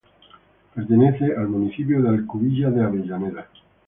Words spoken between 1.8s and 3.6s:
de Alcubilla de Avellaneda.